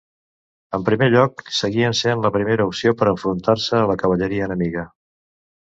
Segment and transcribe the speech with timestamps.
[0.77, 4.89] En primer lloc, seguien sent la primera opció per enfrontar-se a la cavalleria enemiga.